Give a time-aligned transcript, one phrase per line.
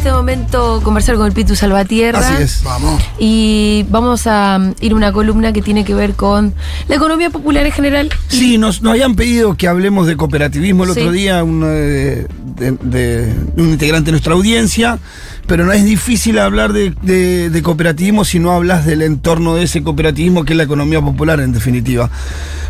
[0.00, 2.20] Este momento conversar con el Pitu Salvatierra.
[2.20, 2.62] Así es.
[2.64, 3.02] Vamos.
[3.18, 6.54] Y vamos a um, ir a una columna que tiene que ver con
[6.88, 8.08] la economía popular en general.
[8.28, 11.00] Sí, nos, nos habían pedido que hablemos de cooperativismo el Sí.
[11.00, 12.26] otro día, uno de,
[12.60, 14.98] de- de un integrante de nuestra audiencia,
[15.46, 19.64] pero no es difícil hablar de, de- de cooperativismo si no hablas del entorno de
[19.64, 22.08] ese cooperativismo que es la economía popular en definitiva.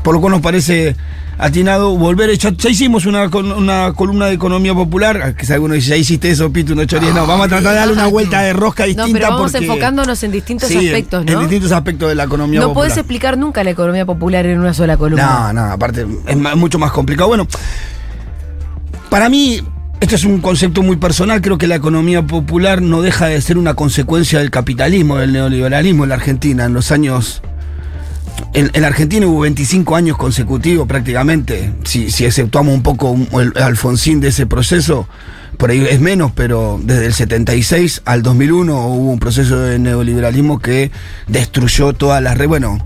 [0.02, 0.96] Por lo cual nos parece
[1.36, 2.54] atinado volver a echar.
[2.56, 6.30] Ya hicimos una, col- una columna de economía popular, que si alguno dice, ya hiciste
[6.30, 7.14] eso, Pito, no choríes.
[7.14, 9.06] No, vamos a tratar de darle una vuelta de rosca distinta.
[9.08, 11.40] No, pero vamos porque- enfocándonos en distintos Sí, en- aspectos, En ¿no?
[11.40, 12.88] distintos aspectos de la economía No popular.
[12.88, 15.52] podés explicar nunca la economía popular en una sola columna.
[15.52, 17.28] No, no, aparte es mucho más complicado.
[17.28, 17.46] Bueno,
[19.08, 19.60] para mí,
[20.00, 21.42] esto es un concepto muy personal.
[21.42, 26.04] Creo que la economía popular no deja de ser una consecuencia del capitalismo, del neoliberalismo
[26.04, 26.64] en la Argentina.
[26.64, 27.42] En los años.
[28.54, 34.28] En, la Argentina hubo 25 años consecutivos prácticamente, si, exceptuamos un poco el Alfonsín de
[34.28, 35.06] ese proceso,
[35.58, 40.58] por ahí es menos, pero desde el 76 al 2001 hubo un proceso de neoliberalismo
[40.58, 40.90] que
[41.28, 42.48] destruyó todas las redes.
[42.48, 42.78] Bueno,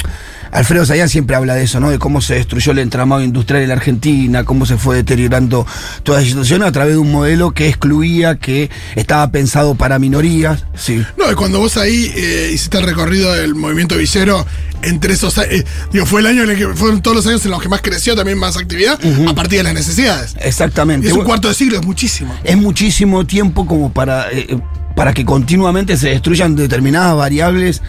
[0.54, 1.90] Alfredo Sayán siempre habla de eso, ¿no?
[1.90, 5.66] De cómo se destruyó el entramado industrial en la Argentina, cómo se fue deteriorando
[6.04, 10.64] toda la situación a través de un modelo que excluía, que estaba pensado para minorías.
[10.76, 11.04] Sí.
[11.18, 14.46] No, y cuando vos ahí eh, hiciste el recorrido del movimiento villero,
[14.82, 17.50] entre esos eh, digo, fue el año en el que fueron todos los años en
[17.50, 18.96] los que más creció también más actividad,
[19.26, 20.36] a partir de las necesidades.
[20.38, 21.08] Exactamente.
[21.08, 22.32] Y es un cuarto de siglo, es muchísimo.
[22.44, 24.56] es muchísimo tiempo como para, eh,
[24.94, 27.82] para que continuamente se destruyan determinadas variables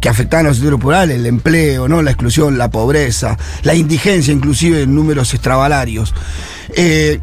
[0.00, 2.02] que afectaban a los sectores populares, el empleo, ¿no?
[2.02, 6.14] la exclusión, la pobreza, la indigencia, inclusive en números extravalarios.
[6.74, 7.20] Eh,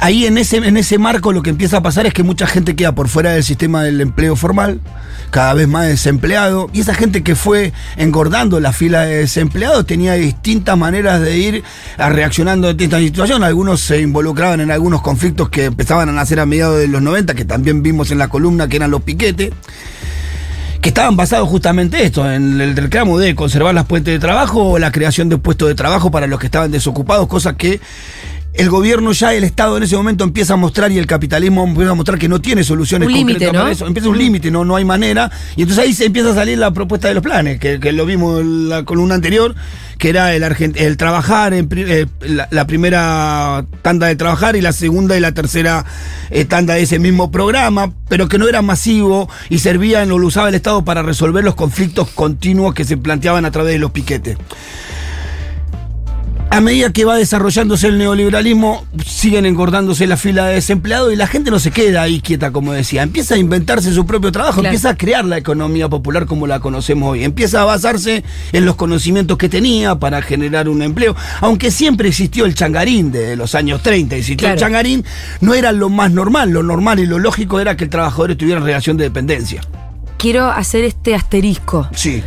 [0.00, 2.76] Ahí en ese, en ese marco lo que empieza a pasar es que mucha gente
[2.76, 4.80] queda por fuera del sistema del empleo formal,
[5.30, 10.14] cada vez más desempleado, y esa gente que fue engordando la fila de desempleados tenía
[10.14, 11.64] distintas maneras de ir
[11.98, 13.42] reaccionando ante esta situación.
[13.42, 17.34] Algunos se involucraban en algunos conflictos que empezaban a nacer a mediados de los 90,
[17.34, 19.50] que también vimos en la columna, que eran los piquetes
[20.80, 24.78] que estaban basados justamente esto, en el reclamo de conservar las fuentes de trabajo o
[24.78, 27.80] la creación de puestos de trabajo para los que estaban desocupados, cosa que
[28.58, 31.92] el gobierno ya, el Estado en ese momento empieza a mostrar y el capitalismo empieza
[31.92, 33.68] a mostrar que no tiene soluciones Un concretas para ¿no?
[33.70, 33.86] eso.
[33.86, 35.30] Empieza un límite, no, no hay manera.
[35.56, 38.04] Y entonces ahí se empieza a salir la propuesta de los planes, que, que lo
[38.04, 39.54] vimos en la columna anterior,
[39.96, 44.56] que era el, argent- el trabajar, en pri- eh, la, la primera tanda de trabajar
[44.56, 45.84] y la segunda y la tercera
[46.30, 50.48] eh, tanda de ese mismo programa, pero que no era masivo y servía, lo usaba
[50.48, 54.36] el Estado para resolver los conflictos continuos que se planteaban a través de los piquetes.
[56.50, 61.26] A medida que va desarrollándose el neoliberalismo, siguen engordándose la fila de desempleados y la
[61.26, 63.02] gente no se queda ahí quieta, como decía.
[63.02, 64.68] Empieza a inventarse su propio trabajo, Claro.
[64.68, 67.22] empieza a crear la economía popular como la conocemos hoy.
[67.22, 71.14] Empieza a basarse en los conocimientos que tenía para generar un empleo.
[71.42, 74.54] Aunque siempre existió el changarín de los años 30, existió Claro.
[74.54, 75.04] el changarín,
[75.42, 76.48] no era lo más normal.
[76.50, 79.60] Lo normal y lo lógico era que el trabajador estuviera en relación de dependencia.
[80.16, 81.88] Quiero hacer este asterisco.
[81.94, 82.22] Sí.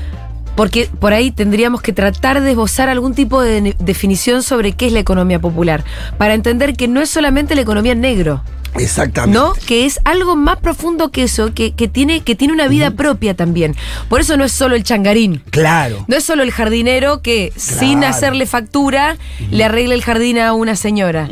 [0.62, 4.94] Porque por ahí tendríamos que tratar de esbozar algún tipo de definición sobre qué es
[4.94, 5.84] la economía popular.
[6.20, 8.44] Para entender que no es solamente la economía en negro,
[8.76, 9.40] Exactamente.
[9.40, 9.54] ¿no?
[9.66, 13.36] Que es algo más profundo que eso, que, que tiene, que tiene una vida propia
[13.36, 13.76] también.
[14.08, 15.42] Por eso no es solo el changarín.
[15.50, 16.06] Claro.
[16.08, 19.18] No es solo el jardinero que sin hacerle factura
[19.50, 21.28] le arregla el jardín a una señora.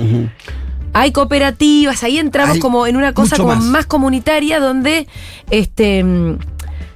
[0.94, 3.63] Hay cooperativas, ahí entramos Hay como en una cosa como más.
[3.63, 3.85] más.
[3.85, 5.07] comunitaria donde
[5.51, 6.40] este mm,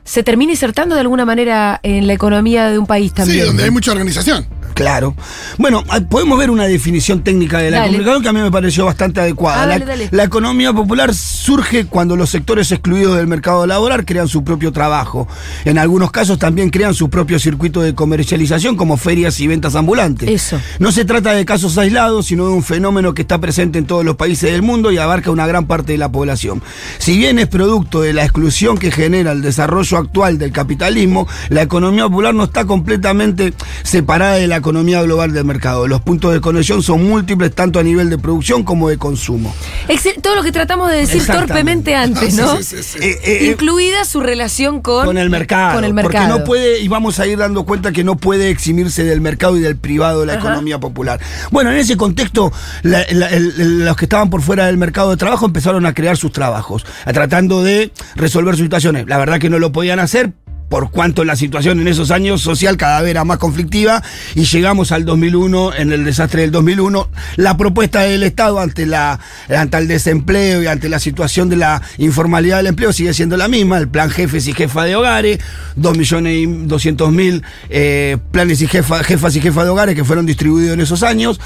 [0.03, 3.45] se termina insertando de alguna manera en la economía de un país Sí, también.
[3.47, 4.45] donde hay mucha organización.
[4.73, 5.15] Claro.
[5.57, 7.89] Bueno, ah, podemos ver una definición técnica de la Dale.
[7.91, 9.63] comunicación que a mí me pareció bastante adecuada.
[9.63, 14.27] Ah, la, dale, la economía popular surge cuando los sectores excluidos del mercado laboral crean
[14.27, 15.27] su propio trabajo.
[15.65, 20.29] En algunos casos también crean su propio circuito de comercialización como ferias y ventas ambulantes.
[20.29, 20.59] Eso.
[20.79, 24.03] No se trata de casos aislados, sino de un fenómeno que está presente en todos
[24.03, 26.61] los países del mundo y abarca una gran parte de la población.
[26.97, 31.61] Si bien es producto de la exclusión que genera el desarrollo actual del capitalismo, la
[31.61, 33.53] economía popular no está completamente
[33.83, 35.87] separada de la economía global del mercado.
[35.87, 39.53] Los puntos de conexión son múltiples tanto a nivel de producción como de consumo.
[39.89, 42.57] Excel- todo lo que tratamos de decir torpemente antes, Sí, ¿no?
[42.57, 42.97] sí, sí, sí.
[43.01, 45.75] Eh, eh, Incluida su relación con, con el mercado.
[45.75, 46.39] Con el Porque mercado.
[46.39, 49.59] no puede, y vamos a ir dando cuenta que no puede eximirse del mercado y
[49.59, 50.41] del privado de la Ajá.
[50.47, 51.19] economía popular.
[51.51, 52.51] Bueno, en ese contexto,
[52.83, 55.93] la- la- el- el- los que estaban por fuera del mercado de trabajo empezaron a
[55.93, 59.05] crear sus trabajos, a tratando de resolver sus situaciones.
[59.07, 60.31] La verdad que no lo podían hacer.
[60.69, 64.01] Por cuanto la situación en esos años social cada vez era más conflictiva
[64.33, 69.19] y llegamos al 2001, en el desastre del 2001, la propuesta del Estado ante, la,
[69.55, 73.47] ante el desempleo y ante la situación de la informalidad del empleo sigue siendo la
[73.47, 75.39] misma, el plan jefes y jefas de hogares,
[75.75, 80.03] 2 millones y 200 mil eh, planes y jefa- jefas y jefas de hogares que
[80.03, 81.39] fueron distribuidos en esos años,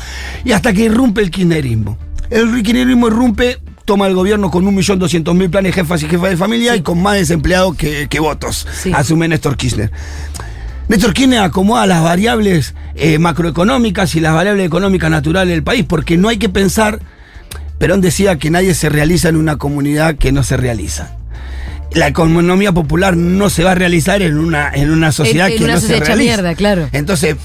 [0.46, 1.98] y hasta que irrumpe el kirchnerismo.
[2.30, 6.82] El kirchnerismo irrumpe toma el gobierno con 1.200.000 planes jefas y jefas de familia y
[6.82, 8.92] con más desempleados que, que votos, Sí.
[8.94, 9.90] asume Néstor Kirchner.
[10.90, 16.18] Néstor Kirchner acomoda las variables eh, macroeconómicas y las variables económicas naturales del país, porque
[16.18, 17.00] no hay que pensar,
[17.80, 21.16] Perón decía que nadie se realiza en una comunidad que no se realiza.
[21.94, 25.58] La economía popular no se va a realizar en una, en una sociedad En- en
[25.60, 26.34] que una no sociedad se realiza.
[26.36, 26.90] mierda, claro.
[26.92, 27.38] Entonces,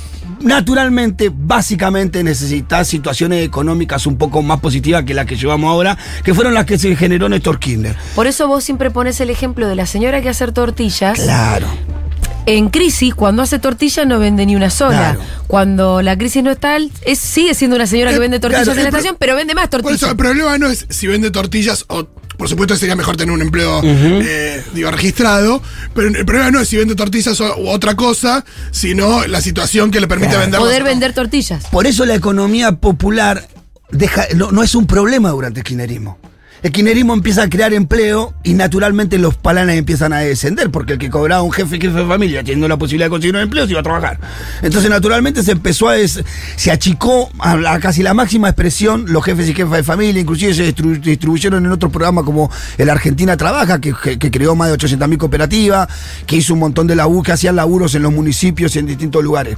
[0.43, 6.35] naturalmente, básicamente necesitas situaciones económicas un poco más positivas que las que llevamos ahora, que
[6.35, 7.97] fueron las que se generó Néstor Kirchner.
[8.15, 11.21] Por eso vos siempre pones el ejemplo de la señora que hace tortillas.
[11.21, 11.67] Claro.
[12.45, 15.15] En crisis, cuando hace tortillas no vende ni una sola.
[15.15, 15.21] Claro.
[15.47, 18.79] Cuando la crisis no está, es, sigue siendo una señora que Eh, vende tortillas claro,
[18.81, 20.11] en la pero- estación, pero vende más Por eso, tortillas.
[20.11, 22.07] el problema no es si vende tortillas o.
[22.39, 25.63] Por supuesto, sería mejor tener un empleo eh, digo, registrado,
[25.95, 29.93] pero el problema no es si vende tortillas o, u otra cosa, sino la situación
[29.93, 30.41] que le permite Claro.
[30.43, 30.59] vender.
[30.59, 31.67] Poder vender tortillas.
[31.71, 33.47] Por eso la economía popular
[33.93, 36.19] deja, no, no es un problema durante el kirchnerismo.
[36.63, 40.99] El kirchnerismo empieza a crear empleo y naturalmente los palanes empiezan a descender, porque el
[41.01, 43.73] que cobraba un jefe jefe de familia teniendo la posibilidad de conseguir un empleo se
[43.73, 44.21] iba a trabajar.
[44.63, 46.23] Entonces naturalmente se empezó a des-
[46.55, 50.73] se achicó a, casi la máxima expresión los jefes y jefas de familia, inclusive se
[50.73, 52.49] distribuyeron en otros programas como
[52.79, 55.89] el Argentina Trabaja, que creó más de 800.000 cooperativas,
[56.27, 59.25] que hizo un montón de laburo, que hacían laburos en los municipios y en distintos
[59.25, 59.57] lugares.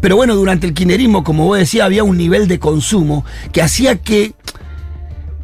[0.00, 3.94] Pero bueno, durante el kirchnerismo, como vos decías, había un nivel de consumo que hacía
[3.96, 4.34] que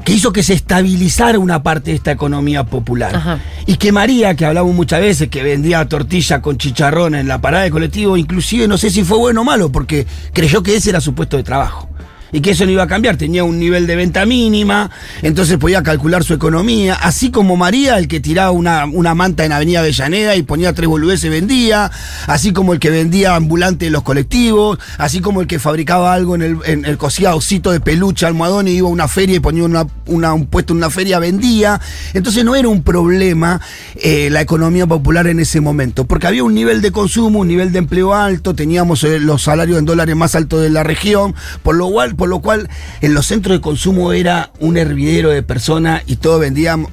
[0.07, 3.17] que hizo que se estabilizara una parte de esta economía popular.
[3.17, 3.41] Ajá.
[3.67, 7.65] Y que María, que hablamos muchas veces, que vendía tortilla con chicharrón en la parada
[7.65, 11.01] de colectivo, inclusive no sé si fue bueno o malo, porque creyó que ese era
[11.01, 11.89] su puesto de trabajo.
[12.37, 14.91] Y que eso no iba a cambiar, tenía un nivel de venta mínima,
[15.23, 19.53] entonces podía calcular su economía, así como María, el que tiraba una, una manta en
[19.53, 21.91] Avenida Avellaneda y ponía tres boludeces vendía,
[22.27, 26.35] así como el que vendía ambulante en los colectivos, así como el que fabricaba algo
[26.35, 29.41] en el, en el cosía osito de peluche, almohadón y iba a una feria y
[29.41, 31.81] ponía una, un puesto en una feria, vendía.
[32.13, 33.63] Entonces no era un problema
[33.95, 37.73] eh, la economía popular en ese momento, porque había un nivel de consumo, un nivel
[37.73, 41.77] de empleo alto, teníamos eh, los salarios en dólares más altos de la región, por
[41.77, 42.69] lo cual, lo cual
[43.01, 46.91] en los centros de consumo era un hervidero de personas y todo vendíamos.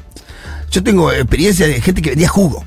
[0.72, 2.66] Yo tengo experiencia de gente que vendía jugo.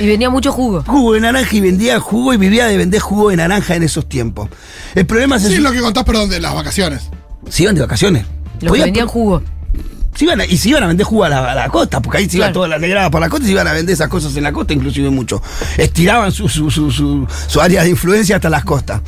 [0.00, 0.82] Y venía mucho jugo.
[0.86, 4.08] Jugo de naranja y vendía jugo y vivía de vender jugo de naranja en esos
[4.08, 4.48] tiempos.
[4.94, 7.10] El problema es Sí, ese- lo que contás, perdón, de las vacaciones.
[7.48, 8.24] se iban de vacaciones.
[8.60, 9.42] Los que vendían jugo.
[10.16, 12.18] se iban a- y se iban a vender jugo a la, a la costa, porque
[12.18, 12.54] ahí se iba Claro.
[12.54, 14.52] toda la negrada por la costa y se iban a vender esas cosas en la
[14.52, 15.42] costa, inclusive mucho.
[15.76, 19.00] Estiraban su, su, su, su- su área de influencia hasta las costas.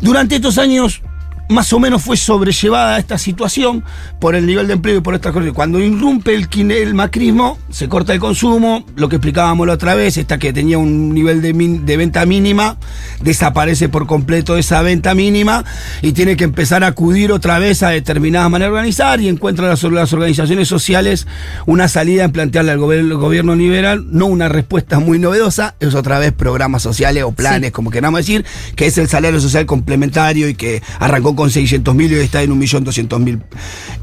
[0.00, 1.01] Durante estos años,
[1.48, 3.84] más o menos fue sobrellevada esta situación
[4.20, 5.52] por el nivel de empleo y por estas cosas.
[5.52, 10.16] Cuando irrumpe el, el macrismo, se corta el consumo, lo que explicábamos la otra vez,
[10.16, 12.78] esta que tenía un nivel de, min- de venta mínima,
[13.20, 15.64] desaparece por completo esa venta mínima
[16.00, 19.68] y tiene que empezar a acudir otra vez a determinadas maneras de organizar y encuentra
[19.68, 21.26] las, las organizaciones sociales
[21.66, 26.32] una salida en plantearle al gobierno liberal, no una respuesta muy novedosa, es otra vez
[26.32, 27.72] programas sociales o planes, Sí.
[27.72, 28.44] como queramos decir,
[28.76, 32.42] que es el salario social complementario y que arrancó con 600 mil y hoy está
[32.42, 33.42] en 1.200.000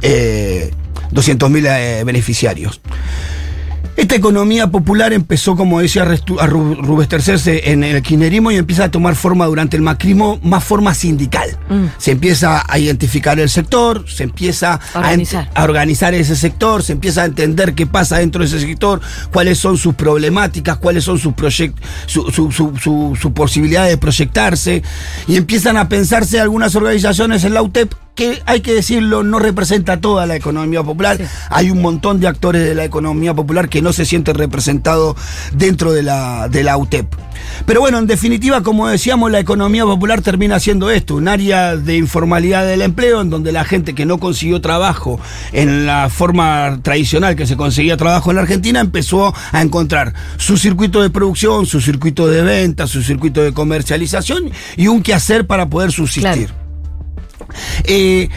[0.01, 0.71] eh,
[1.11, 2.81] 200.000 eh, beneficiarios.
[3.99, 9.13] Esta economía popular empezó, como decía, a rubestercerse en el kirchnerismo y empieza a tomar
[9.15, 11.49] forma durante el macrismo, más forma sindical.
[11.67, 11.87] Mm.
[11.97, 15.47] Se empieza a identificar el sector, se empieza a, Organizar.
[15.47, 19.01] ent- a organizar ese sector, se empieza a entender qué pasa dentro de ese sector,
[19.33, 21.75] cuáles son sus problemáticas, cuáles son sus proyect-
[22.05, 24.81] su, su, su, su- su posibilidad de proyectarse,
[25.27, 30.01] y empiezan a pensarse algunas organizaciones en la UTEP que hay que decirlo, no representa
[30.01, 31.15] toda la economía popular.
[31.15, 31.23] Sí.
[31.49, 35.15] Hay un montón de actores de la economía popular que no se sienten representados
[35.53, 37.07] dentro de la, de la UTEP.
[37.65, 41.95] Pero bueno, en definitiva, como decíamos, la economía popular termina siendo esto, un área de
[41.95, 45.17] informalidad del empleo, en donde la gente que no consiguió trabajo
[45.53, 50.57] en la forma tradicional que se conseguía trabajo en la Argentina, empezó a encontrar su
[50.57, 55.69] circuito de producción, su circuito de venta, su circuito de comercialización y un quehacer para
[55.69, 56.47] poder subsistir.
[56.47, 56.68] Claro.
[57.85, 58.29] Eh,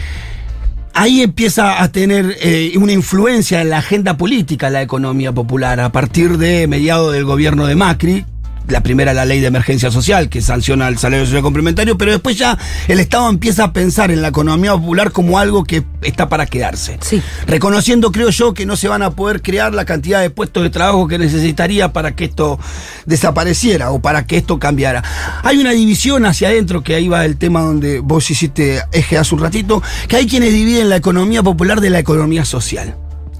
[0.93, 5.91] ahí empieza a tener eh, una influencia en la agenda política la economía popular a
[5.91, 8.25] partir de mediados del gobierno de Macri.
[8.67, 12.37] La primera la ley de emergencia social, que sanciona el salario social complementario, pero después
[12.37, 16.45] ya el Estado empieza a pensar en la economía popular como algo que está para
[16.45, 16.97] quedarse.
[17.01, 17.21] Sí.
[17.45, 20.69] Reconociendo, creo yo, que no se van a poder crear la cantidad de puestos de
[20.69, 22.59] trabajo que necesitaría para que esto
[23.05, 25.03] desapareciera o para que esto cambiara.
[25.43, 29.35] Hay una división hacia adentro, que ahí va el tema donde vos hiciste eje hace
[29.35, 32.95] un ratito, que hay quienes dividen la economía popular de la economía social.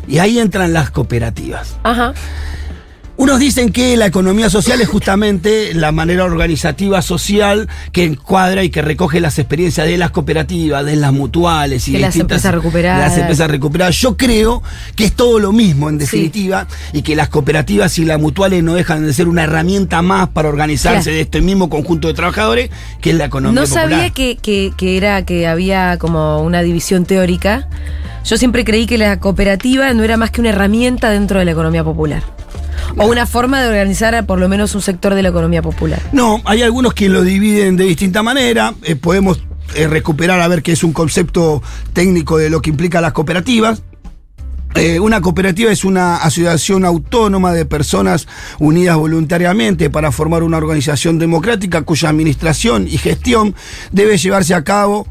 [0.07, 1.77] Y ahí entran las cooperativas.
[1.83, 2.13] Ajá.
[3.15, 8.71] Unos dicen que la economía social es justamente la manera organizativa social que encuadra y
[8.71, 13.09] que recoge las experiencias de las cooperativas, de las mutuales y De las empresas recuperadas.
[13.11, 13.95] las empresas recuperadas.
[13.97, 14.63] Yo creo
[14.95, 18.73] que es todo lo mismo en definitiva y que las cooperativas y las mutuales no
[18.73, 21.15] dejan de ser una herramienta más para organizarse Claro.
[21.15, 23.89] de este mismo conjunto de trabajadores que es la economía No popular.
[23.91, 27.67] sabía que, que- que era que había como una división teórica.
[28.25, 31.51] Yo siempre creí que la cooperativa no era más que una herramienta dentro de la
[31.51, 32.23] economía popular.
[32.97, 35.99] O una forma de organizar por lo menos un sector de la economía popular.
[36.11, 38.73] No, hay algunos que lo dividen de distinta manera.
[38.83, 39.43] eh, podemos
[39.75, 43.81] eh, recuperar a ver qué es un concepto técnico de lo que implica las cooperativas.
[44.75, 48.27] Eh, una cooperativa es una asociación autónoma de personas
[48.59, 53.53] unidas voluntariamente para formar una organización democrática cuya administración y gestión
[53.91, 55.07] debe llevarse a cabo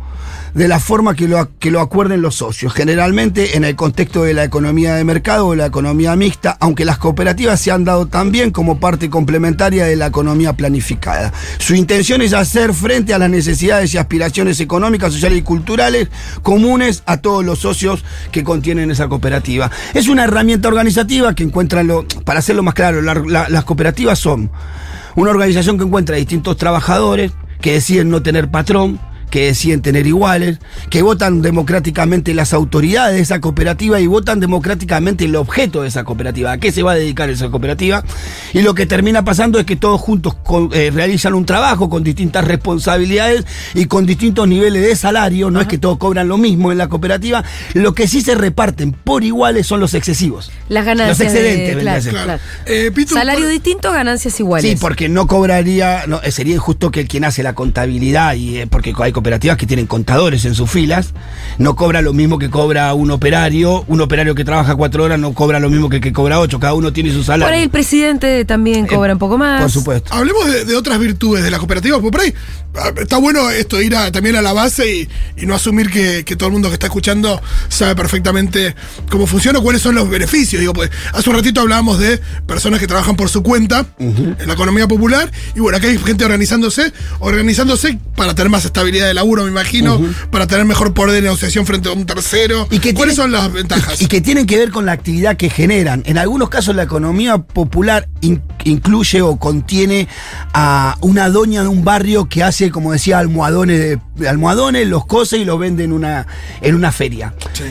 [0.54, 4.34] de la forma que lo, que lo acuerden los socios, generalmente en el contexto de
[4.34, 8.50] la economía de mercado o la economía mixta, aunque las cooperativas se han dado también
[8.50, 11.32] como parte complementaria de la economía planificada.
[11.58, 16.08] Su intención es hacer frente a las necesidades y aspiraciones económicas, sociales y culturales
[16.42, 19.70] comunes a todos los socios que contienen esa cooperativa.
[19.94, 24.18] Es una herramienta organizativa que encuentran, lo, para hacerlo más claro, la- la- las cooperativas
[24.18, 24.50] son
[25.14, 28.98] una organización que encuentra distintos trabajadores que deciden no tener patrón,
[29.32, 30.58] que deciden tener iguales,
[30.90, 36.04] que votan democráticamente las autoridades de esa cooperativa y votan democráticamente el objeto de esa
[36.04, 38.04] cooperativa, a qué se va a dedicar esa cooperativa.
[38.52, 42.04] Y lo que termina pasando es que todos juntos con- eh, realizan un trabajo con
[42.04, 46.70] distintas responsabilidades y con distintos niveles de salario, no es que todos cobran lo mismo
[46.70, 50.50] en la cooperativa, lo que sí se reparten por iguales son los excesivos.
[50.68, 51.18] Las ganancias.
[51.18, 52.10] Los excedentes, de, claro.
[52.10, 52.42] Claro.
[52.66, 54.70] Eh, Pitu, Salario por- distinto, ganancias iguales.
[54.70, 58.66] Sí, porque no cobraría, no, eh, sería injusto que quien hace la contabilidad, y eh,
[58.66, 61.10] porque hay cooperativas que tienen contadores en sus filas,
[61.58, 65.32] no cobra lo mismo que cobra un operario, un operario que trabaja cuatro horas no
[65.32, 67.46] cobra lo mismo que el que cobra ocho, cada uno tiene su salario.
[67.46, 69.60] Por ahí el presidente también cobra un poco más.
[69.60, 70.12] Eh, Por supuesto.
[70.12, 72.34] Hablemos de, de otras virtudes de la cooperativa, porque por ahí
[72.74, 75.08] ah, está bueno esto, ir a- también a la base y,
[75.40, 78.74] y no asumir que, que todo el mundo que está escuchando sabe perfectamente
[79.08, 80.58] cómo funciona o cuáles son los beneficios.
[80.58, 84.54] Digo, pues hace un ratito hablábamos de personas que trabajan por su cuenta en la
[84.54, 89.44] economía popular y bueno, acá hay gente organizándose, organizándose para tener más estabilidad de laburo,
[89.44, 90.00] me imagino,
[90.30, 92.66] para tener mejor poder de negociación frente a un tercero.
[92.70, 94.00] Y que ¿Cuáles tiene- son las ventajas?
[94.02, 96.02] Y que tienen que ver con la actividad que generan.
[96.06, 100.08] En algunos casos la economía popular in- incluye o contiene
[100.54, 105.06] a una doña de un barrio que hace, como decía, almohadones, de, de almohadones, los
[105.06, 106.26] cose y los vende en una,
[106.60, 107.34] en una feria.
[107.52, 107.64] Sí,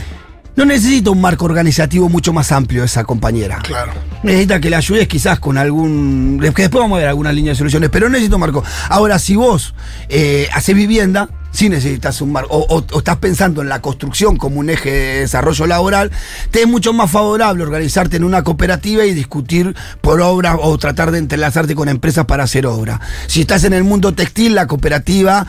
[0.55, 3.59] No necesita un marco organizativo mucho más amplio esa compañera.
[3.63, 3.93] claro.
[4.23, 6.37] Necesita que le ayudes quizás con algún...
[6.53, 8.63] Que después vamos a ver algunas líneas de soluciones, pero no necesito un marco.
[8.89, 9.73] Ahora, si vos
[10.09, 14.37] eh, haces vivienda, sí necesitas un marco, o, o- o estás pensando en la construcción
[14.37, 16.11] como un eje de desarrollo laboral,
[16.51, 21.09] te es mucho más favorable organizarte en una cooperativa y discutir por obra o tratar
[21.11, 22.99] de entrelazarte con empresas para hacer obra.
[23.27, 25.47] Si estás en el mundo textil, la cooperativa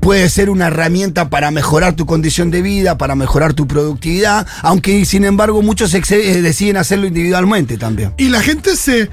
[0.00, 5.04] puede ser una herramienta para mejorar tu condición de vida, para mejorar tu productividad, aunque
[5.04, 8.12] sin embargo muchos eh, deciden hacerlo individualmente también.
[8.16, 9.10] Y la gente se.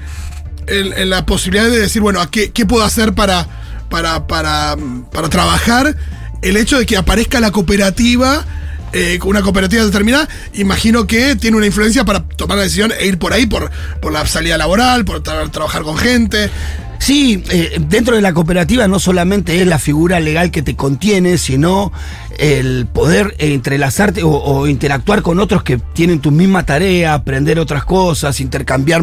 [0.66, 3.46] En, la posibilidad de decir, bueno, ¿a qué, puedo hacer para,
[3.88, 4.76] para, para,
[5.10, 5.96] para trabajar?
[6.42, 8.44] El hecho de que aparezca la cooperativa,
[8.92, 13.18] eh, una cooperativa determinada, imagino que tiene una influencia para tomar la decisión e ir
[13.18, 13.70] por ahí, por,
[14.02, 16.50] por la salida laboral, por tra- trabajar con gente.
[16.98, 21.38] Sí, eh, dentro de la cooperativa no solamente es la figura legal que te contiene,
[21.38, 21.92] sino
[22.38, 28.40] el poder entrelazarte o, interactuar con otros que tienen tu misma tarea, aprender otras cosas,
[28.40, 29.02] intercambiar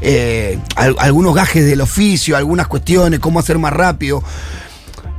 [0.00, 4.22] eh, al- algunos gajes del oficio, algunas cuestiones, cómo hacer más rápido.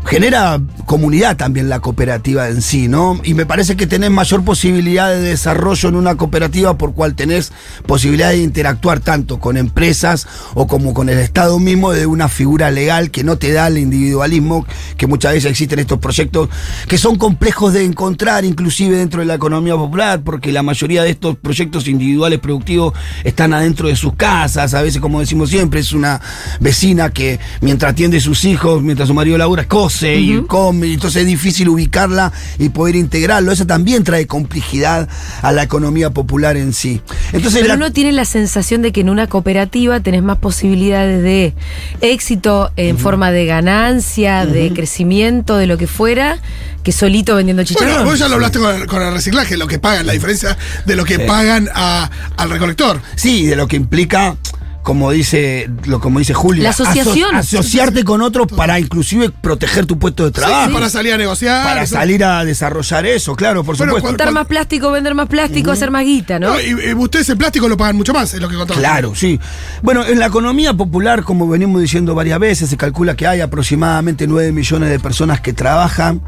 [0.05, 3.21] Genera comunidad también la cooperativa en sí, ¿no?
[3.23, 7.53] Y me parece que tenés mayor posibilidad de desarrollo en una cooperativa por cual tenés
[7.85, 12.71] posibilidad de interactuar tanto con empresas o como con el Estado mismo de una figura
[12.71, 14.65] legal que no te da el individualismo
[14.97, 16.49] que muchas veces existen estos proyectos
[16.87, 21.11] que son complejos de encontrar inclusive dentro de la economía popular porque la mayoría de
[21.11, 22.93] estos proyectos individuales productivos
[23.23, 26.19] están adentro de sus casas, a veces como decimos siempre es una
[26.59, 30.93] vecina que mientras atiende a sus hijos, mientras su marido labura, cose conoce y come,
[30.93, 33.51] entonces es difícil ubicarla y poder integrarlo.
[33.51, 35.07] Eso también trae complejidad
[35.41, 37.01] a la economía popular en sí.
[37.33, 41.21] Entonces, Pero la- uno tiene la sensación de que en una cooperativa tenés más posibilidades
[41.23, 41.53] de
[42.01, 46.37] éxito en forma de ganancia, de crecimiento, de lo que fuera,
[46.83, 47.93] que solito vendiendo chicharrón.
[47.93, 50.95] Bueno, vos ya lo hablaste con, con el reciclaje, lo que pagan, la diferencia de
[50.95, 51.21] lo que Sí.
[51.27, 53.01] pagan a- al recolector.
[53.15, 54.35] Sí, de lo que implica,
[54.83, 57.35] como dice, lo, como dice Julia, La asociación.
[57.35, 60.67] aso- asociarte con otros para inclusive proteger tu puesto de trabajo.
[60.67, 61.63] Sí, para salir a negociar.
[61.63, 61.95] Para eso.
[61.95, 64.07] salir a desarrollar eso, claro, por Bueno, supuesto.
[64.09, 66.49] Juntar más plástico, vender más plástico, hacer más guita, ¿no?
[66.53, 68.81] No, y, y ustedes el plástico lo pagan mucho más, es lo que contaban.
[68.81, 69.39] Claro, sí.
[69.81, 74.25] Bueno, en la economía popular, como venimos diciendo varias veces, se calcula que hay aproximadamente
[74.27, 76.21] 9 millones de personas que trabajan,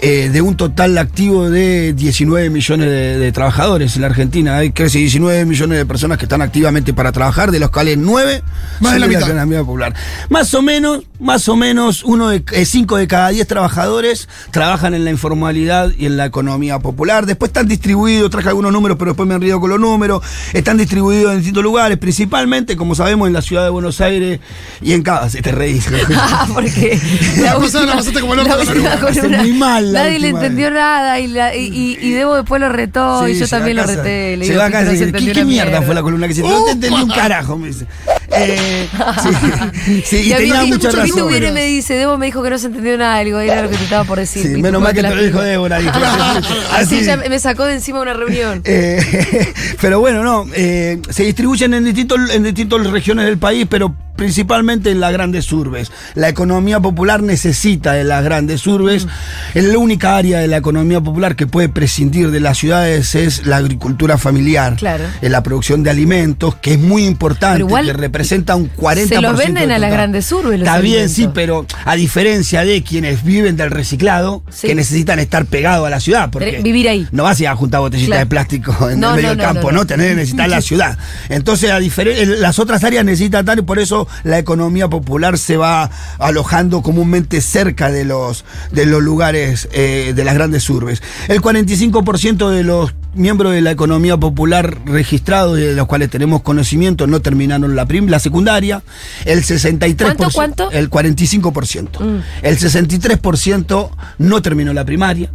[0.00, 4.56] eh, de un total activo de 19 millones de, de trabajadores en la Argentina.
[4.56, 8.42] Hay casi 19 millones de personas que están activamente para trabajar, de los cuales 9
[8.80, 9.22] Más de son la mitad.
[9.28, 9.94] economía popular.
[10.28, 14.94] Más o menos, más o menos, uno de, eh, cinco de cada 10 trabajadores trabajan
[14.94, 17.26] en la informalidad y en la economía popular.
[17.26, 20.22] Después están distribuidos, traje algunos números, pero después me enrío con los números.
[20.52, 24.40] Están distribuidos en distintos lugares, principalmente, como sabemos, en la ciudad de Buenos Aires
[24.80, 25.28] y en cada.
[25.30, 25.86] Si te reís.
[26.32, 26.98] Ah, porque
[27.42, 30.66] La pasada la pasaste como el orto última muy mal la Nadie le última entendió
[30.66, 30.74] vez.
[30.74, 34.36] nada y, la- y, y- y Debo después lo retó y yo también lo reté.
[34.36, 35.82] Le digo, a casa "Pito, no y se ¿qué, qué mierda mierda".
[35.86, 36.48] fue la columna que hiciste?
[36.50, 37.86] No te entendí un carajo, me dice.
[38.32, 38.88] Eh,
[39.22, 41.28] sí, sí, y, Y a mí tenía mucha razón.
[41.28, 43.70] viene y me dice, Debo me dijo que no se entendió nada, algo era lo
[43.70, 44.42] que te estaba por decir.
[44.42, 45.40] Sí, menos mal que te lo dijo.
[45.40, 45.78] Débora.
[46.72, 48.62] Así ya me sacó de encima una reunión.
[48.72, 53.94] Eh, pero bueno, no, eh, se distribuyen en distintos, en distintas regiones del país, pero
[54.24, 55.90] principalmente en las grandes urbes.
[56.14, 59.06] La economía popular necesita de las grandes urbes.
[59.54, 63.46] Es la única área de la economía popular que puede prescindir de las ciudades es
[63.46, 64.76] la agricultura familiar.
[64.76, 65.04] Claro.
[65.22, 69.08] En la producción de alimentos, que es muy importante, igual que representa un 40%.
[69.08, 72.82] se los venden a las grandes urbes los Está bien, sí, pero a diferencia de
[72.82, 74.66] quienes viven del reciclado, Sí.
[74.66, 76.28] que necesitan estar pegados a la ciudad.
[76.30, 77.08] Porque vivir ahí.
[77.10, 78.20] No vas a ir a juntar botellitas Claro.
[78.20, 79.86] de plástico en No, el medio no, del campo, no, ¿no?
[79.86, 80.98] Tener, necesitar la ciudad.
[81.30, 85.38] Entonces, a diferen- en las otras áreas necesitan tal y por eso la economía popular
[85.38, 91.02] se va alojando comúnmente cerca de los, de los lugares eh, de las grandes urbes.
[91.28, 96.42] El 45% de los miembros de la economía popular registrados y de los cuales tenemos
[96.42, 98.82] conocimiento no terminaron la, prim la secundaria.
[99.24, 99.96] El 63%.
[99.96, 100.70] ¿Cuánto, cuánto?
[100.70, 102.00] El 45%.
[102.00, 102.22] Mm.
[102.42, 105.30] El 63% no terminó la primaria.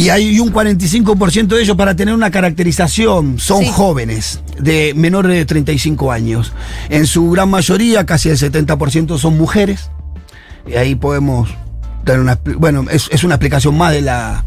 [0.00, 3.70] Y hay un 45% de ellos para tener una caracterización son Sí.
[3.70, 6.52] jóvenes, de menores de 35 años.
[6.88, 9.90] En su gran mayoría, casi el 70% son mujeres.
[10.66, 11.50] Y ahí podemos
[12.04, 12.38] tener una...
[12.56, 14.44] Bueno, es, es una explicación más de la,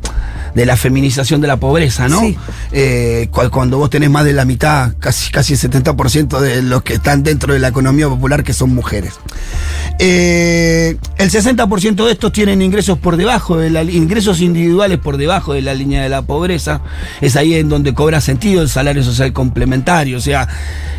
[0.55, 2.19] de la feminización de la pobreza, ¿no?
[2.21, 2.37] Sí.
[2.71, 6.83] Eh, cu- cuando vos tenés más de la mitad, casi, casi el 70% de los
[6.83, 9.13] que están dentro de la economía popular que son mujeres.
[9.99, 15.53] Eh, el 60% de estos tienen ingresos por debajo de la ingresos individuales por debajo
[15.53, 16.81] de la línea de la pobreza.
[17.21, 20.17] Es ahí en donde cobra sentido el salario social complementario.
[20.17, 20.47] O sea,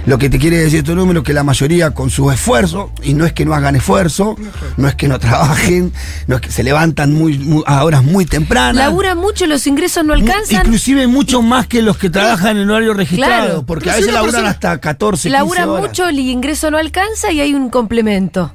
[0.07, 3.15] lo que te quiere decir este número es que la mayoría con su esfuerzo, y
[3.15, 4.37] no es que no hagan esfuerzo,
[4.77, 5.93] no es que no trabajen,
[6.27, 8.77] no es que se levantan muy, muy- a horas muy tempranas.
[8.77, 10.67] Laburan mucho, los ingresos no alcanzan.
[10.67, 13.67] Inclusive mucho más que los que trabajan en horario registrado, Claro.
[13.67, 15.87] porque a veces laburan hasta 14, 15 Laburan horas.
[15.89, 18.53] mucho, el ingreso no alcanza y hay un complemento.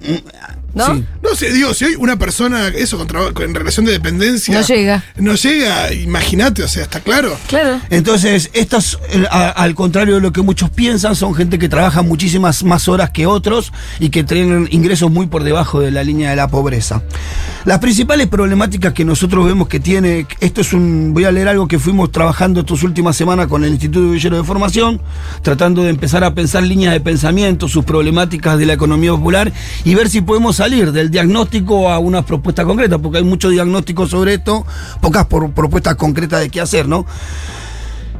[0.74, 0.96] ¿No?
[0.96, 1.04] Sí.
[1.24, 2.98] No sé, digo, si hay una persona, eso,
[3.34, 4.54] con, en relación de dependencia.
[4.60, 5.04] No llega.
[5.18, 7.36] No llega, imagínate, o sea, está claro.
[7.48, 7.80] Claro.
[7.90, 9.00] Entonces, estos,
[9.32, 13.10] a- al contrario de lo que muchos piensan, son gente que trabaja muchísimas más horas
[13.10, 17.02] que otros y que tienen ingresos muy por debajo de la línea de la pobreza.
[17.66, 21.68] Las principales problemáticas que nosotros vemos que tiene, esto es un, voy a leer algo
[21.68, 25.02] que fuimos trabajando estas últimas semanas con el Instituto Villero de Formación,
[25.42, 29.52] tratando de empezar a pensar líneas de pensamiento, sus problemáticas de la economía popular
[29.84, 34.06] y ver si podemos salir del diagnóstico a una propuesta concreta, porque hay mucho diagnóstico
[34.08, 34.66] sobre esto,
[35.02, 37.06] pocas por- propuestas concretas de qué hacer, ¿no?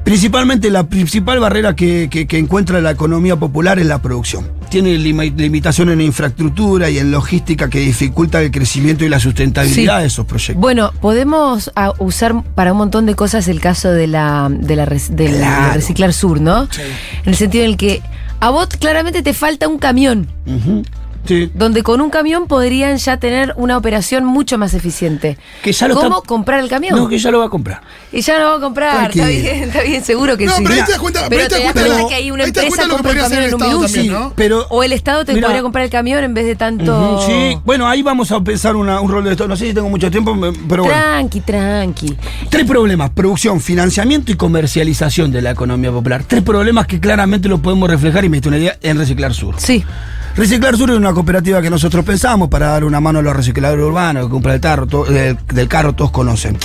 [0.06, 4.50] Principalmente la principal barrera que, que- que encuentra la economía popular es la producción.
[4.70, 10.02] Tiene limitaciones en infraestructura y en logística que dificulta el crecimiento y la sustentabilidad Sí.
[10.02, 10.60] de esos proyectos.
[10.62, 14.86] Bueno, podemos ah, usar para un montón de cosas el caso de la, de la
[14.88, 15.74] Claro.
[15.74, 16.68] Reciclar Sur, ¿no?
[16.72, 16.82] Sí.
[17.24, 18.02] En el sentido en el que
[18.40, 20.84] a vos claramente te falta un camión, Ujú.
[21.26, 21.52] Sí.
[21.54, 25.38] donde con un camión podrían ya tener una operación mucho más eficiente.
[25.62, 26.96] Que ya lo ¿Cómo está- comprar el camión?
[26.98, 27.82] No, que ya lo va a comprar.
[28.12, 30.64] Y ya lo va a comprar, está bien, está bien, seguro que No, sí.
[30.64, 32.66] pero ahí te das cuenta- pero te te das cuenta- cuenta que hay una empresa
[32.84, 33.86] que compra el podría camión hacer en un el Estado minuto.
[33.94, 34.34] también, Sí, ¿no?
[34.36, 35.48] pero O el Estado te Mira.
[35.48, 37.22] podría comprar el camión en vez de tanto.
[37.28, 39.48] Sí, bueno, ahí vamos a pensar una- un rol de esto.
[39.48, 40.36] No sé si tengo mucho tiempo,
[40.68, 40.98] pero bueno.
[41.00, 42.18] Tranqui, tranqui.
[42.50, 46.24] Tres problemas, producción, financiamiento y comercialización de la economía popular.
[46.26, 49.56] Tres problemas que claramente lo podemos reflejar, y me diste una idea, en Reciclar Sur.
[49.60, 49.84] Sí.
[50.40, 53.84] Reciclar Sur es una cooperativa que nosotros pensamos para dar una mano a los recicladores
[53.84, 56.58] urbanos, que compra el tarro, del, del carro, todos conocen.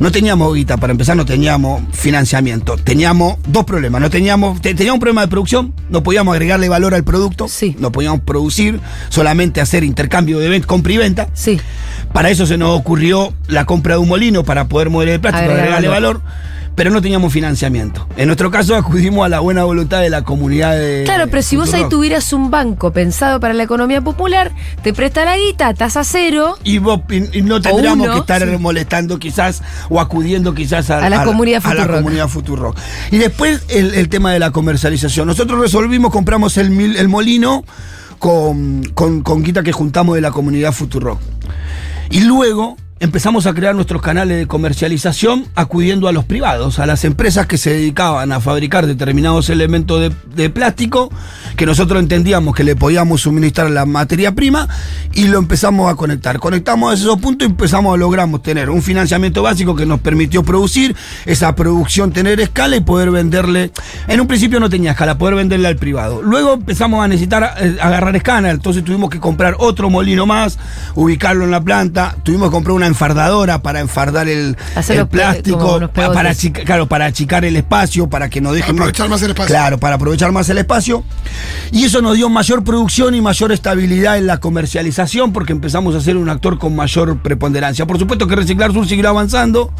[0.00, 2.78] No teníamos guita, para empezar, no teníamos financiamiento.
[2.78, 4.00] Teníamos dos problemas.
[4.00, 7.76] No teníamos, te- teníamos un problema de producción, no podíamos agregarle valor al producto, Sí.
[7.78, 11.28] no podíamos producir, solamente hacer intercambio de ven- compra y venta.
[11.34, 11.60] Sí.
[12.14, 15.42] Para eso se nos ocurrió la compra de un molino para poder mover el plástico,
[15.50, 16.20] Agregar agregarle valor.
[16.22, 16.57] valor.
[16.78, 18.06] Pero no teníamos financiamiento.
[18.16, 21.02] En nuestro caso acudimos a la buena voluntad de la comunidad de.
[21.04, 24.52] Claro, pero si vos ahí tuvieras un banco pensado para la economía popular,
[24.84, 26.56] te presta la guita, tasa cero.
[26.62, 28.56] Y, vos- y- y no tendríamos uno, que estar sí.
[28.58, 29.60] molestando quizás
[29.90, 31.96] o acudiendo quizás a, A la comunidad a la Futurock.
[31.98, 32.78] comunidad Futurock.
[33.10, 35.26] Y después el, el tema de la comercialización.
[35.26, 36.70] Nosotros resolvimos, compramos el,
[37.08, 37.64] molino
[38.20, 41.18] con, con, con guita que juntamos de la comunidad Futurock.
[42.10, 47.04] Y luego empezamos a crear nuestros canales de comercialización acudiendo a los privados, a las
[47.04, 51.10] empresas que se dedicaban a fabricar determinados elementos de, plástico
[51.56, 54.68] que nosotros entendíamos que le podíamos suministrar la materia prima
[55.12, 56.38] y lo empezamos a conectar.
[56.38, 60.42] Conectamos a esos puntos y empezamos a logramos tener un financiamiento básico que nos permitió
[60.42, 63.72] producir, esa producción tener escala y poder venderle.
[64.06, 66.22] En un principio no tenía escala, poder venderle al privado.
[66.22, 70.58] Luego empezamos a necesitar eh, agarrar escala, entonces tuvimos que comprar otro molino más,
[70.94, 74.56] ubicarlo en la planta, tuvimos que comprar una enfardadora para enfardar el,
[75.10, 79.30] plástico, para achicar, claro, para achicar el espacio, para que no dejen Aprovechar más el
[79.30, 79.54] espacio.
[79.54, 81.04] Claro, para aprovechar más el espacio.
[81.70, 86.00] Y eso nos dio mayor producción y mayor estabilidad en la comercialización porque empezamos a
[86.00, 87.86] ser un actor con mayor preponderancia.
[87.86, 89.72] Por supuesto que Reciclar Sur seguirá avanzando.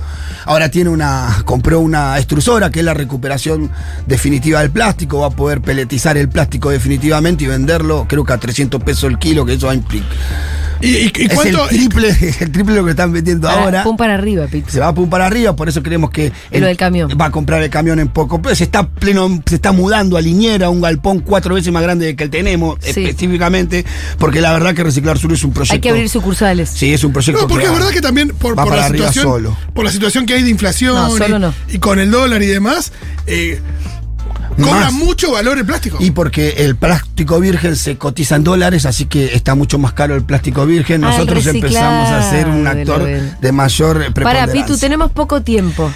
[0.44, 3.70] Ahora tiene una, compró una extrusora que es la recuperación
[4.06, 5.20] definitiva del plástico.
[5.20, 9.18] Va a poder peletizar el plástico definitivamente y venderlo, creo que a 300 pesos el
[9.18, 10.08] kilo, que eso va a implicar.
[10.80, 11.64] ¿Y, y- y Es cuánto?
[11.64, 14.70] el triple, es el triple lo que están vendiendo Para- ahora Pum para arriba, Pete.
[14.70, 17.10] se va a pum para arriba, por eso creemos que lo del camión.
[17.20, 18.40] va a comprar el camión en poco.
[18.40, 22.04] Pero se está pleno, se está mudando a Liniera, un galpón cuatro veces más grande
[22.06, 22.90] que el que tenemos, Sí.
[23.04, 23.84] específicamente,
[24.18, 25.74] porque la verdad que Reciclar Sur es un proyecto.
[25.74, 26.68] Hay que abrir sucursales.
[26.70, 27.42] Sí, es un proyecto.
[27.42, 29.56] No, porque es verdad que también por, va por para la arriba situación, solo.
[29.74, 31.54] por la situación que hay de inflación No, solo y, no.
[31.70, 32.92] y con el dólar y demás,
[33.26, 33.60] eh,
[34.64, 34.92] cobra Más.
[34.92, 35.98] mucho valor el plástico.
[36.00, 40.14] Y porque el plástico virgen se cotiza en dólares, así que está mucho más caro
[40.14, 41.04] el plástico virgen.
[41.04, 43.02] Ah, Nosotros empezamos a ser un de actor
[43.40, 44.66] de mayor Para, preponderancia.
[44.66, 45.90] Pitu, tenemos poco tiempo.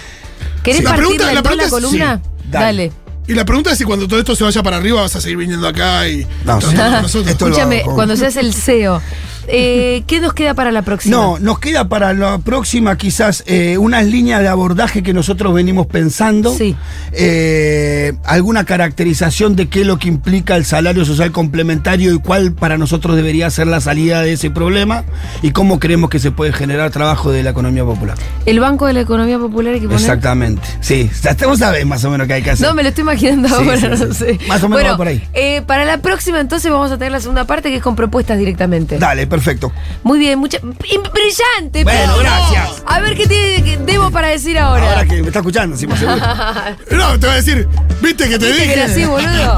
[0.63, 0.83] ¿Querés Sí.
[0.83, 2.21] La partir pregunta- la, la toda la pregunta es- columna?
[2.23, 2.65] sí, dale.
[2.87, 2.91] Dale.
[3.25, 5.37] Y la pregunta es si cuando todo esto se vaya para arriba vas a seguir
[5.37, 6.67] viniendo acá y No, sí.
[6.75, 7.27] nosotros.
[7.27, 9.01] Escúchame, cuando seas el CEO,
[9.47, 11.15] eh, ¿qué nos queda para la próxima?
[11.15, 15.87] No, nos queda para la próxima quizás eh, unas líneas de abordaje que nosotros venimos
[15.87, 16.53] pensando.
[16.53, 16.75] Sí.
[17.11, 22.53] Eh, alguna caracterización de qué es lo que implica el salario social complementario y cuál
[22.53, 25.03] para nosotros debería ser la salida de ese problema
[25.41, 28.17] y cómo creemos que se puede generar trabajo de la economía popular.
[28.45, 30.01] El Banco de la Economía Popular hay que poner.
[30.01, 30.61] Exactamente.
[30.81, 31.09] Sí,
[31.45, 32.67] vos sabés más o menos qué hay que hacer.
[32.67, 34.39] No, me lo estoy imaginando Sí, ahora, sí, no sé.
[34.47, 35.21] Más o menos bueno, va por ahí.
[35.65, 38.97] para la próxima entonces vamos a tener la segunda parte que es con propuestas directamente.
[38.97, 39.71] Dale, perfecto.
[40.03, 40.59] Muy bien, mucha...
[40.61, 41.83] ¡Brillante!
[41.83, 42.83] Bueno, gracias.
[42.85, 44.87] A ver qué tiene que- debo para decir ahora.
[44.91, 46.21] Ahora que me está escuchando, sí, más seguro.
[46.91, 47.67] No, te voy a decir,
[47.99, 48.73] viste que te ¿Viste que dije.
[48.73, 49.57] era así, boludo?